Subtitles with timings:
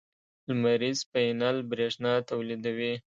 [0.47, 2.93] لمریز پینل برېښنا تولیدوي.